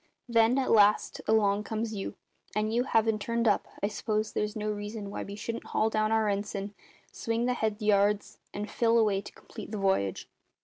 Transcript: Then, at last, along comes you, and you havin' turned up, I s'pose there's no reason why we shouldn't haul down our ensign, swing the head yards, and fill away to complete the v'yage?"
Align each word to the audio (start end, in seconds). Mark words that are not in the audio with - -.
Then, 0.27 0.57
at 0.57 0.71
last, 0.71 1.21
along 1.27 1.63
comes 1.63 1.93
you, 1.93 2.15
and 2.55 2.73
you 2.73 2.85
havin' 2.85 3.19
turned 3.19 3.47
up, 3.47 3.67
I 3.83 3.87
s'pose 3.87 4.31
there's 4.33 4.55
no 4.55 4.71
reason 4.71 5.11
why 5.11 5.21
we 5.21 5.35
shouldn't 5.35 5.67
haul 5.67 5.91
down 5.91 6.11
our 6.11 6.27
ensign, 6.27 6.73
swing 7.11 7.45
the 7.45 7.53
head 7.53 7.79
yards, 7.79 8.39
and 8.51 8.67
fill 8.67 8.97
away 8.97 9.21
to 9.21 9.31
complete 9.31 9.69
the 9.69 9.77
v'yage?" 9.77 10.25